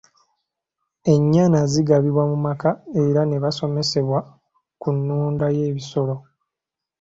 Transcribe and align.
Ennyana 1.13 1.59
zigabibwa 1.71 2.23
mu 2.31 2.37
maka 2.45 2.69
era 3.03 3.21
ne 3.25 3.37
basomesebwa 3.43 4.19
ku 4.81 4.87
nnunda 4.95 5.45
y'ebisolo. 5.57 6.15